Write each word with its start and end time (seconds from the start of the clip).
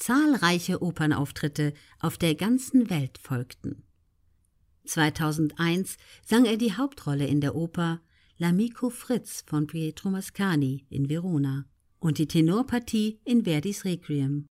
Zahlreiche 0.00 0.80
Opernauftritte 0.80 1.74
auf 1.98 2.16
der 2.16 2.34
ganzen 2.34 2.88
Welt 2.88 3.18
folgten. 3.18 3.82
2001 4.86 5.98
sang 6.24 6.46
er 6.46 6.56
die 6.56 6.72
Hauptrolle 6.72 7.26
in 7.26 7.42
der 7.42 7.54
Oper 7.54 8.00
L'Amico 8.38 8.88
Fritz 8.88 9.44
von 9.46 9.66
Pietro 9.66 10.08
Mascagni 10.08 10.86
in 10.88 11.10
Verona 11.10 11.66
und 11.98 12.16
die 12.16 12.26
Tenorpartie 12.26 13.20
in 13.26 13.44
Verdis 13.44 13.84
Requiem. 13.84 14.46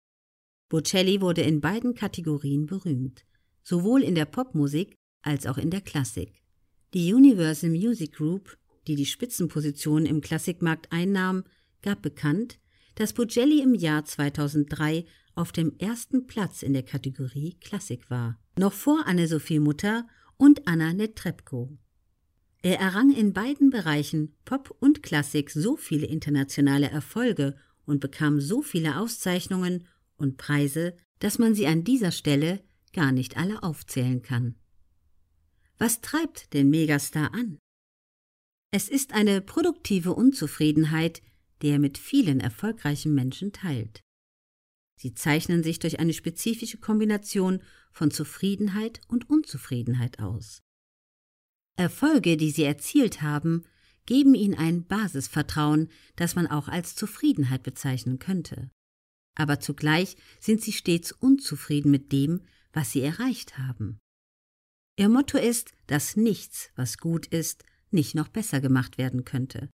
Bocelli 0.69 1.19
wurde 1.19 1.41
in 1.41 1.61
beiden 1.61 1.95
Kategorien 1.95 2.67
berühmt, 2.67 3.25
sowohl 3.63 4.03
in 4.03 4.13
der 4.13 4.25
Popmusik 4.25 4.95
als 5.23 5.47
auch 5.47 5.57
in 5.57 5.71
der 5.71 5.81
Klassik. 5.81 6.43
Die 6.93 7.11
Universal 7.11 7.71
Music 7.71 8.13
Group, 8.13 8.55
die 8.85 8.95
die 8.95 9.07
Spitzenposition 9.07 10.05
im 10.05 10.21
Klassikmarkt 10.21 10.91
einnahm, 10.91 11.43
gab 11.81 12.03
bekannt, 12.03 12.59
dass 12.93 13.13
Bocelli 13.13 13.61
im 13.61 13.73
Jahr 13.73 14.05
2003 14.05 15.05
auf 15.39 15.53
dem 15.53 15.77
ersten 15.79 16.27
Platz 16.27 16.63
in 16.63 16.73
der 16.73 16.83
Kategorie 16.83 17.55
Klassik 17.61 18.09
war, 18.09 18.37
noch 18.57 18.73
vor 18.73 19.07
Anne-Sophie 19.07 19.59
Mutter 19.59 20.05
und 20.35 20.67
Anna 20.67 20.91
Netrebko. 20.91 21.77
Er 22.61 22.77
errang 22.79 23.11
in 23.15 23.31
beiden 23.31 23.69
Bereichen 23.69 24.35
Pop 24.43 24.75
und 24.81 25.01
Klassik 25.01 25.49
so 25.49 25.77
viele 25.77 26.07
internationale 26.07 26.89
Erfolge 26.89 27.55
und 27.85 28.01
bekam 28.01 28.41
so 28.41 28.61
viele 28.61 28.99
Auszeichnungen 28.99 29.87
und 30.17 30.35
Preise, 30.35 30.97
dass 31.19 31.39
man 31.39 31.55
sie 31.55 31.67
an 31.67 31.85
dieser 31.85 32.11
Stelle 32.11 32.61
gar 32.91 33.13
nicht 33.13 33.37
alle 33.37 33.63
aufzählen 33.63 34.21
kann. 34.21 34.55
Was 35.77 36.01
treibt 36.01 36.53
den 36.53 36.69
Megastar 36.69 37.33
an? 37.33 37.57
Es 38.71 38.89
ist 38.89 39.13
eine 39.13 39.39
produktive 39.39 40.13
Unzufriedenheit, 40.13 41.21
die 41.61 41.69
er 41.69 41.79
mit 41.79 41.97
vielen 41.97 42.41
erfolgreichen 42.41 43.15
Menschen 43.15 43.53
teilt. 43.53 44.01
Sie 45.01 45.13
zeichnen 45.13 45.63
sich 45.63 45.79
durch 45.79 45.99
eine 45.99 46.11
spezifische 46.11 46.77
Kombination 46.77 47.63
von 47.93 48.11
Zufriedenheit 48.11 48.99
und 49.07 49.29
Unzufriedenheit 49.29 50.19
aus. 50.19 50.61
Erfolge, 51.77 52.35
die 52.35 52.51
sie 52.51 52.63
erzielt 52.63 53.21
haben, 53.21 53.63
geben 54.05 54.35
ihnen 54.35 54.55
ein 54.55 54.85
Basisvertrauen, 54.85 55.87
das 56.17 56.35
man 56.35 56.47
auch 56.47 56.67
als 56.67 56.95
Zufriedenheit 56.95 57.63
bezeichnen 57.63 58.19
könnte. 58.19 58.71
Aber 59.35 59.61
zugleich 59.61 60.17
sind 60.41 60.61
sie 60.61 60.73
stets 60.73 61.13
unzufrieden 61.13 61.91
mit 61.91 62.11
dem, 62.11 62.41
was 62.73 62.91
sie 62.91 63.01
erreicht 63.01 63.57
haben. 63.57 63.99
Ihr 64.97 65.07
Motto 65.07 65.37
ist, 65.37 65.71
dass 65.87 66.17
nichts, 66.17 66.71
was 66.75 66.97
gut 66.97 67.25
ist, 67.27 67.63
nicht 67.89 68.15
noch 68.15 68.27
besser 68.27 68.59
gemacht 68.59 68.97
werden 68.97 69.23
könnte. 69.23 69.69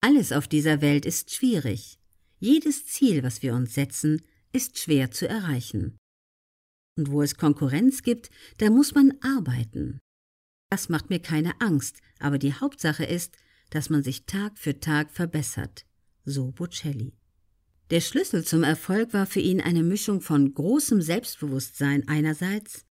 Alles 0.00 0.30
auf 0.30 0.46
dieser 0.46 0.80
Welt 0.80 1.06
ist 1.06 1.34
schwierig. 1.34 1.99
Jedes 2.42 2.86
Ziel, 2.86 3.22
was 3.22 3.42
wir 3.42 3.54
uns 3.54 3.74
setzen, 3.74 4.22
ist 4.52 4.78
schwer 4.78 5.10
zu 5.10 5.28
erreichen. 5.28 5.98
Und 6.96 7.10
wo 7.10 7.22
es 7.22 7.36
Konkurrenz 7.36 8.02
gibt, 8.02 8.30
da 8.58 8.70
muss 8.70 8.94
man 8.94 9.12
arbeiten. 9.20 10.00
Das 10.70 10.88
macht 10.88 11.10
mir 11.10 11.20
keine 11.20 11.60
Angst, 11.60 12.00
aber 12.18 12.38
die 12.38 12.54
Hauptsache 12.54 13.04
ist, 13.04 13.36
dass 13.68 13.90
man 13.90 14.02
sich 14.02 14.24
Tag 14.24 14.58
für 14.58 14.80
Tag 14.80 15.10
verbessert. 15.10 15.84
So 16.24 16.50
Bocelli. 16.50 17.12
Der 17.90 18.00
Schlüssel 18.00 18.44
zum 18.44 18.62
Erfolg 18.62 19.12
war 19.12 19.26
für 19.26 19.40
ihn 19.40 19.60
eine 19.60 19.82
Mischung 19.82 20.22
von 20.22 20.54
großem 20.54 21.02
Selbstbewusstsein 21.02 22.08
einerseits 22.08 22.86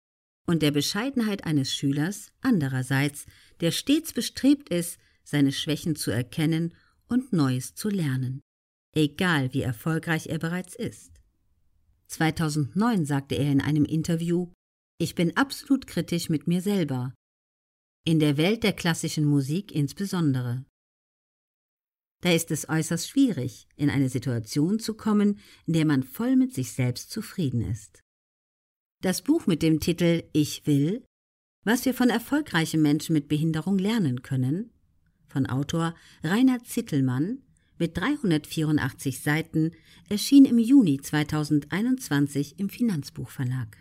und 0.45 0.61
der 0.61 0.71
Bescheidenheit 0.71 1.45
eines 1.45 1.73
Schülers 1.73 2.31
andererseits, 2.41 3.25
der 3.61 3.71
stets 3.71 4.11
bestrebt 4.11 4.69
ist, 4.69 4.97
seine 5.23 5.51
Schwächen 5.51 5.95
zu 5.95 6.11
erkennen 6.11 6.73
und 7.07 7.31
Neues 7.31 7.75
zu 7.75 7.89
lernen, 7.89 8.41
egal 8.93 9.53
wie 9.53 9.61
erfolgreich 9.61 10.27
er 10.27 10.39
bereits 10.39 10.75
ist. 10.75 11.11
2009 12.07 13.05
sagte 13.05 13.35
er 13.35 13.51
in 13.51 13.61
einem 13.61 13.85
Interview, 13.85 14.51
ich 14.99 15.15
bin 15.15 15.35
absolut 15.35 15.87
kritisch 15.87 16.29
mit 16.29 16.47
mir 16.47 16.61
selber, 16.61 17.13
in 18.05 18.19
der 18.19 18.37
Welt 18.37 18.63
der 18.63 18.73
klassischen 18.73 19.25
Musik 19.25 19.71
insbesondere. 19.71 20.65
Da 22.21 22.31
ist 22.31 22.49
es 22.51 22.67
äußerst 22.67 23.09
schwierig, 23.09 23.67
in 23.75 23.89
eine 23.89 24.09
Situation 24.09 24.79
zu 24.79 24.95
kommen, 24.95 25.39
in 25.65 25.73
der 25.73 25.85
man 25.85 26.03
voll 26.03 26.35
mit 26.35 26.53
sich 26.53 26.71
selbst 26.71 27.11
zufrieden 27.11 27.61
ist. 27.61 28.01
Das 29.03 29.21
Buch 29.21 29.45
mit 29.45 29.61
dem 29.61 29.79
Titel 29.79 30.23
Ich 30.33 30.65
will, 30.65 31.05
was 31.63 31.85
wir 31.85 31.93
von 31.93 32.09
erfolgreichen 32.09 32.81
Menschen 32.81 33.13
mit 33.13 33.27
Behinderung 33.27 33.77
lernen 33.77 34.23
können, 34.23 34.71
von 35.27 35.45
Autor 35.45 35.93
Reinhard 36.23 36.65
Zittelmann 36.65 37.43
mit 37.79 37.97
384 37.97 39.19
Seiten, 39.21 39.71
erschien 40.09 40.45
im 40.45 40.59
Juni 40.59 40.99
2021 41.01 42.59
im 42.59 42.69
Finanzbuchverlag. 42.69 43.77